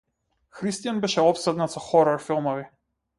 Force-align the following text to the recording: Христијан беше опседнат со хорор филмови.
Христијан 0.61 1.01
беше 1.03 1.25
опседнат 1.33 1.75
со 1.77 1.83
хорор 1.91 2.23
филмови. 2.31 2.65